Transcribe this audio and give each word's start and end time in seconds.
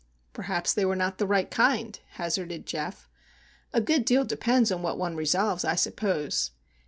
"Perhaps 0.33 0.73
they 0.73 0.83
were 0.83 0.95
not 0.95 1.19
the 1.19 1.27
right 1.27 1.51
kind," 1.51 1.99
hazarded 2.13 2.65
Geof. 2.65 3.07
"A 3.71 3.79
good 3.79 4.03
deal 4.03 4.25
depends 4.25 4.71
upon 4.71 4.81
what 4.81 4.97
one 4.97 5.15
resolves, 5.15 5.63
I 5.63 5.75
suppose." 5.75 6.49